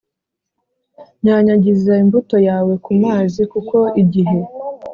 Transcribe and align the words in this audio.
Nyanyagiza 1.23 1.93
imbuto 2.03 2.37
yawe 2.47 2.73
ku 2.83 2.91
mazi 3.03 3.41
kuko 3.51 3.77
igihe 4.01 4.39